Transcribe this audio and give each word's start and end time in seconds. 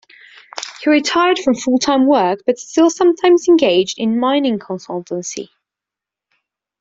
He 0.83 0.89
retired 0.89 1.37
from 1.37 1.53
full-time 1.53 2.07
work, 2.07 2.39
but 2.47 2.57
still 2.57 2.89
sometimes 2.89 3.47
engaged 3.47 3.99
in 3.99 4.19
mining 4.19 4.57
consultancy. 4.57 5.49